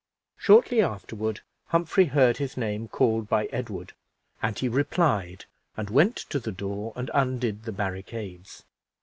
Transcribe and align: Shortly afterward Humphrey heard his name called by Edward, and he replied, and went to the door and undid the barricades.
Shortly 0.35 0.81
afterward 0.81 1.41
Humphrey 1.67 2.05
heard 2.05 2.37
his 2.37 2.57
name 2.57 2.87
called 2.87 3.29
by 3.29 3.45
Edward, 3.53 3.93
and 4.41 4.57
he 4.57 4.67
replied, 4.67 5.45
and 5.77 5.91
went 5.91 6.15
to 6.31 6.39
the 6.39 6.51
door 6.51 6.91
and 6.95 7.11
undid 7.13 7.65
the 7.65 7.71
barricades. 7.71 8.63